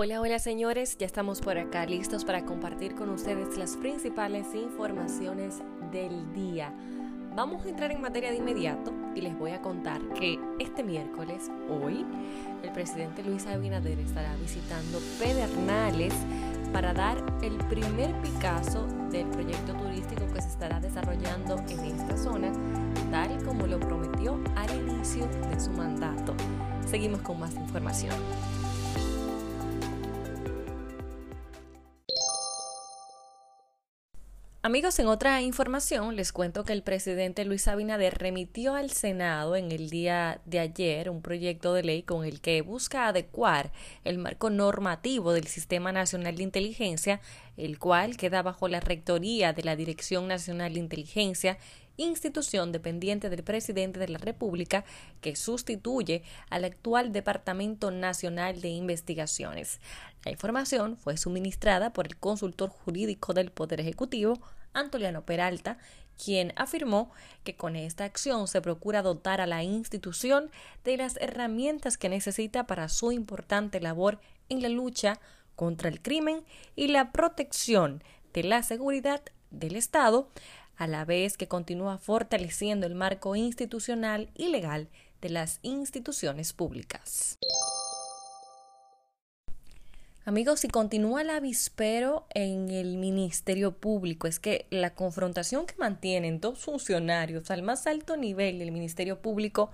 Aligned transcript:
Hola, 0.00 0.20
hola 0.20 0.38
señores, 0.38 0.96
ya 0.96 1.06
estamos 1.06 1.40
por 1.40 1.58
acá 1.58 1.84
listos 1.84 2.24
para 2.24 2.44
compartir 2.44 2.94
con 2.94 3.10
ustedes 3.10 3.58
las 3.58 3.76
principales 3.76 4.46
informaciones 4.54 5.56
del 5.90 6.32
día. 6.32 6.72
Vamos 7.34 7.66
a 7.66 7.68
entrar 7.68 7.90
en 7.90 8.00
materia 8.00 8.30
de 8.30 8.36
inmediato 8.36 8.92
y 9.16 9.22
les 9.22 9.36
voy 9.36 9.50
a 9.50 9.60
contar 9.60 10.00
que 10.10 10.38
este 10.60 10.84
miércoles, 10.84 11.50
hoy, 11.68 12.06
el 12.62 12.70
presidente 12.70 13.24
Luis 13.24 13.44
Abinader 13.48 13.98
estará 13.98 14.36
visitando 14.36 15.00
Pedernales 15.18 16.14
para 16.72 16.94
dar 16.94 17.16
el 17.42 17.56
primer 17.66 18.14
Picasso 18.22 18.86
del 19.10 19.26
proyecto 19.26 19.72
turístico 19.74 20.32
que 20.32 20.42
se 20.42 20.48
estará 20.48 20.78
desarrollando 20.78 21.56
en 21.68 21.80
esta 21.86 22.16
zona, 22.16 22.52
tal 23.10 23.36
como 23.44 23.66
lo 23.66 23.80
prometió 23.80 24.38
al 24.54 24.70
inicio 24.78 25.26
de 25.50 25.58
su 25.58 25.72
mandato. 25.72 26.36
Seguimos 26.86 27.20
con 27.22 27.40
más 27.40 27.52
información. 27.56 28.14
Amigos, 34.68 34.98
en 34.98 35.06
otra 35.06 35.40
información 35.40 36.14
les 36.14 36.30
cuento 36.30 36.62
que 36.62 36.74
el 36.74 36.82
presidente 36.82 37.46
Luis 37.46 37.66
Abinader 37.68 38.18
remitió 38.18 38.74
al 38.74 38.90
Senado 38.90 39.56
en 39.56 39.72
el 39.72 39.88
día 39.88 40.42
de 40.44 40.58
ayer 40.58 41.08
un 41.08 41.22
proyecto 41.22 41.72
de 41.72 41.82
ley 41.82 42.02
con 42.02 42.22
el 42.22 42.42
que 42.42 42.60
busca 42.60 43.08
adecuar 43.08 43.72
el 44.04 44.18
marco 44.18 44.50
normativo 44.50 45.32
del 45.32 45.46
Sistema 45.46 45.90
Nacional 45.90 46.36
de 46.36 46.42
Inteligencia, 46.42 47.22
el 47.56 47.78
cual 47.78 48.18
queda 48.18 48.42
bajo 48.42 48.68
la 48.68 48.80
rectoría 48.80 49.54
de 49.54 49.62
la 49.62 49.74
Dirección 49.74 50.28
Nacional 50.28 50.74
de 50.74 50.80
Inteligencia 50.80 51.56
institución 51.98 52.70
dependiente 52.72 53.28
del 53.28 53.42
presidente 53.42 53.98
de 53.98 54.08
la 54.08 54.18
República 54.18 54.84
que 55.20 55.36
sustituye 55.36 56.22
al 56.48 56.64
actual 56.64 57.12
Departamento 57.12 57.90
Nacional 57.90 58.60
de 58.60 58.68
Investigaciones. 58.68 59.80
La 60.28 60.32
información 60.32 60.98
fue 60.98 61.16
suministrada 61.16 61.94
por 61.94 62.06
el 62.06 62.18
consultor 62.18 62.68
jurídico 62.68 63.32
del 63.32 63.50
Poder 63.50 63.80
Ejecutivo, 63.80 64.38
Antoliano 64.74 65.24
Peralta, 65.24 65.78
quien 66.22 66.52
afirmó 66.56 67.10
que 67.44 67.56
con 67.56 67.76
esta 67.76 68.04
acción 68.04 68.46
se 68.46 68.60
procura 68.60 69.00
dotar 69.00 69.40
a 69.40 69.46
la 69.46 69.62
institución 69.62 70.50
de 70.84 70.98
las 70.98 71.16
herramientas 71.16 71.96
que 71.96 72.10
necesita 72.10 72.66
para 72.66 72.90
su 72.90 73.10
importante 73.10 73.80
labor 73.80 74.20
en 74.50 74.60
la 74.60 74.68
lucha 74.68 75.18
contra 75.56 75.88
el 75.88 76.02
crimen 76.02 76.44
y 76.76 76.88
la 76.88 77.10
protección 77.10 78.04
de 78.34 78.42
la 78.42 78.62
seguridad 78.62 79.22
del 79.50 79.76
Estado, 79.76 80.28
a 80.76 80.86
la 80.86 81.06
vez 81.06 81.38
que 81.38 81.48
continúa 81.48 81.96
fortaleciendo 81.96 82.86
el 82.86 82.94
marco 82.94 83.34
institucional 83.34 84.28
y 84.34 84.48
legal 84.48 84.90
de 85.22 85.30
las 85.30 85.58
instituciones 85.62 86.52
públicas. 86.52 87.38
Amigos, 90.28 90.60
si 90.60 90.68
continúa 90.68 91.22
el 91.22 91.30
avispero 91.30 92.26
en 92.34 92.70
el 92.70 92.98
Ministerio 92.98 93.72
Público, 93.78 94.26
es 94.26 94.38
que 94.38 94.66
la 94.68 94.94
confrontación 94.94 95.64
que 95.64 95.74
mantienen 95.78 96.38
dos 96.38 96.58
funcionarios 96.58 97.50
al 97.50 97.62
más 97.62 97.86
alto 97.86 98.14
nivel 98.18 98.58
del 98.58 98.70
Ministerio 98.70 99.22
Público 99.22 99.70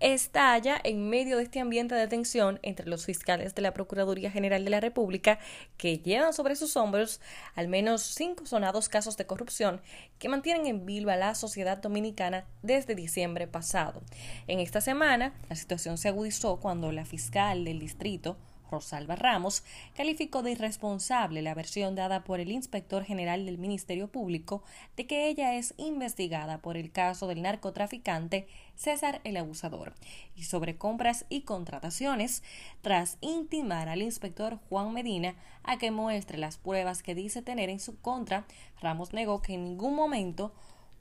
estalla 0.00 0.80
en 0.82 1.10
medio 1.10 1.36
de 1.36 1.42
este 1.42 1.60
ambiente 1.60 1.94
de 1.94 2.08
tensión 2.08 2.58
entre 2.62 2.88
los 2.88 3.04
fiscales 3.04 3.54
de 3.54 3.60
la 3.60 3.74
Procuraduría 3.74 4.30
General 4.30 4.64
de 4.64 4.70
la 4.70 4.80
República 4.80 5.40
que 5.76 5.98
llevan 5.98 6.32
sobre 6.32 6.56
sus 6.56 6.78
hombros 6.78 7.20
al 7.54 7.68
menos 7.68 8.00
cinco 8.00 8.46
sonados 8.46 8.88
casos 8.88 9.18
de 9.18 9.26
corrupción 9.26 9.82
que 10.18 10.30
mantienen 10.30 10.66
en 10.68 10.86
vilo 10.86 11.10
a 11.10 11.16
la 11.16 11.34
sociedad 11.34 11.76
dominicana 11.76 12.46
desde 12.62 12.94
diciembre 12.94 13.46
pasado. 13.46 14.00
En 14.46 14.60
esta 14.60 14.80
semana, 14.80 15.34
la 15.50 15.56
situación 15.56 15.98
se 15.98 16.08
agudizó 16.08 16.60
cuando 16.60 16.92
la 16.92 17.04
fiscal 17.04 17.66
del 17.66 17.78
distrito, 17.78 18.38
Rosalba 18.70 19.16
Ramos, 19.16 19.64
calificó 19.94 20.42
de 20.42 20.52
irresponsable 20.52 21.42
la 21.42 21.54
versión 21.54 21.94
dada 21.94 22.24
por 22.24 22.40
el 22.40 22.50
inspector 22.50 23.04
general 23.04 23.46
del 23.46 23.58
Ministerio 23.58 24.08
Público 24.08 24.62
de 24.96 25.06
que 25.06 25.28
ella 25.28 25.54
es 25.54 25.74
investigada 25.76 26.58
por 26.58 26.76
el 26.76 26.90
caso 26.92 27.26
del 27.26 27.42
narcotraficante 27.42 28.46
César 28.76 29.20
el 29.24 29.36
Abusador 29.36 29.92
y 30.36 30.44
sobre 30.44 30.76
compras 30.76 31.26
y 31.28 31.42
contrataciones, 31.42 32.42
tras 32.80 33.18
intimar 33.20 33.88
al 33.88 34.02
inspector 34.02 34.58
Juan 34.68 34.92
Medina 34.92 35.34
a 35.64 35.78
que 35.78 35.90
muestre 35.90 36.38
las 36.38 36.58
pruebas 36.58 37.02
que 37.02 37.14
dice 37.14 37.42
tener 37.42 37.70
en 37.70 37.80
su 37.80 37.98
contra, 38.00 38.46
Ramos 38.80 39.12
negó 39.12 39.42
que 39.42 39.54
en 39.54 39.64
ningún 39.64 39.94
momento, 39.94 40.52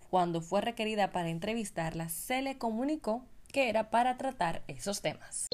cuando 0.09 0.41
fue 0.41 0.61
requerida 0.61 1.11
para 1.11 1.29
entrevistarla, 1.29 2.09
se 2.09 2.41
le 2.41 2.57
comunicó 2.57 3.23
que 3.51 3.69
era 3.69 3.89
para 3.89 4.17
tratar 4.17 4.63
esos 4.67 5.01
temas. 5.01 5.47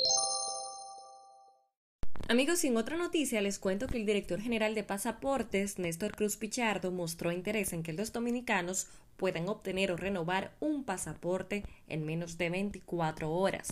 Amigos, 2.30 2.64
y 2.64 2.68
en 2.68 2.78
otra 2.78 2.96
noticia 2.96 3.42
les 3.42 3.60
cuento 3.60 3.86
que 3.88 3.98
el 3.98 4.06
director 4.06 4.40
general 4.40 4.76
de 4.76 4.84
pasaportes, 4.86 5.78
Néstor 5.78 6.16
Cruz 6.16 6.38
Pichardo, 6.38 6.90
mostró 6.90 7.34
interés 7.34 7.74
en 7.74 7.84
que 7.84 7.92
los 7.92 8.14
dominicanos 8.14 8.88
puedan 9.18 9.50
obtener 9.50 9.92
o 9.92 9.98
renovar 9.98 10.54
un 10.62 10.86
pasaporte 10.86 11.66
en 11.90 12.06
menos 12.06 12.38
de 12.38 12.50
24 12.50 13.30
horas. 13.30 13.68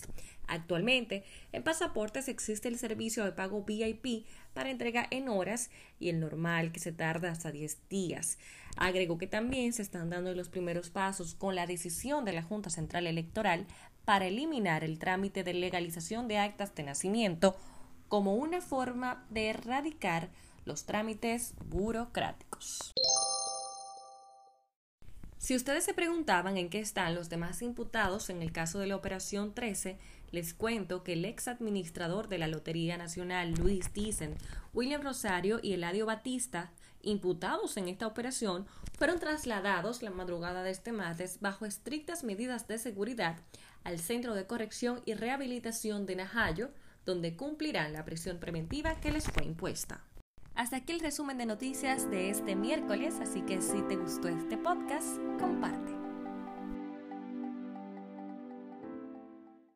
Actualmente, 0.48 1.24
en 1.54 1.64
pasaportes 1.64 2.28
existe 2.28 2.68
el 2.68 2.78
servicio 2.78 3.24
de 3.24 3.32
pago 3.32 3.64
VIP 3.64 4.26
para 4.54 4.70
entrega 4.70 5.08
en 5.12 5.30
horas 5.30 5.70
y 5.98 6.10
el 6.10 6.20
normal 6.20 6.74
que 6.74 6.82
se 6.82 6.92
tarda 6.92 7.32
hasta 7.32 7.54
10 7.54 7.88
días. 7.90 8.38
Agregó 8.76 9.18
que 9.18 9.28
también 9.28 9.72
se 9.72 9.82
están 9.82 10.10
dando 10.10 10.36
los 10.36 10.50
primeros 10.50 10.90
pasos 10.90 11.36
con 11.36 11.56
la 11.56 11.68
decisión 11.68 12.26
de 12.26 12.34
la 12.34 12.44
Junta 12.44 12.70
Central 12.70 13.08
Electoral 13.08 13.66
para 14.04 14.28
eliminar 14.28 14.84
el 14.84 15.00
trámite 15.00 15.46
de 15.46 15.54
legalización 15.54 16.28
de 16.28 16.38
actas 16.38 16.76
de 16.76 16.84
nacimiento 16.84 17.56
como 18.12 18.36
una 18.36 18.60
forma 18.60 19.26
de 19.30 19.48
erradicar 19.48 20.28
los 20.66 20.84
trámites 20.84 21.54
burocráticos. 21.70 22.94
Si 25.38 25.56
ustedes 25.56 25.86
se 25.86 25.94
preguntaban 25.94 26.58
en 26.58 26.70
qué 26.70 26.80
están 26.80 27.16
los 27.16 27.30
demás 27.30 27.62
imputados 27.62 28.30
en 28.30 28.42
el 28.42 28.52
caso 28.52 28.80
de 28.80 28.88
la 28.88 28.98
Operación 28.98 29.54
13, 29.54 29.98
les 30.32 30.54
cuento 30.54 31.04
que 31.04 31.14
el 31.14 31.24
ex 31.24 31.48
administrador 31.48 32.28
de 32.28 32.38
la 32.38 32.50
Lotería 32.50 32.98
Nacional, 32.98 33.54
Luis 33.54 33.94
Dicen, 33.94 34.36
William 34.74 35.02
Rosario 35.02 35.62
y 35.64 35.72
Eladio 35.72 36.06
Batista, 36.06 36.74
imputados 37.04 37.78
en 37.78 37.88
esta 37.88 38.08
operación, 38.08 38.68
fueron 38.98 39.20
trasladados 39.20 40.04
la 40.04 40.12
madrugada 40.12 40.64
de 40.64 40.72
este 40.72 40.92
martes 40.92 41.38
bajo 41.40 41.66
estrictas 41.66 42.26
medidas 42.26 42.68
de 42.68 42.78
seguridad 42.78 43.38
al 43.86 44.00
Centro 44.00 44.36
de 44.36 44.46
Corrección 44.46 45.02
y 45.06 45.14
Rehabilitación 45.14 46.06
de 46.06 46.18
Najayo, 46.18 46.72
donde 47.06 47.36
cumplirán 47.36 47.94
la 47.94 48.06
prisión 48.06 48.40
preventiva 48.40 49.00
que 49.00 49.12
les 49.12 49.30
fue 49.30 49.46
impuesta. 49.46 50.04
Hasta 50.56 50.78
aquí 50.78 50.94
el 50.94 51.00
resumen 51.00 51.38
de 51.38 51.46
noticias 51.46 52.10
de 52.10 52.30
este 52.30 52.56
miércoles, 52.56 53.16
así 53.22 53.42
que 53.42 53.62
si 53.62 53.82
te 53.84 53.96
gustó 53.96 54.28
este 54.28 54.58
podcast, 54.58 55.18
comparte. 55.40 56.01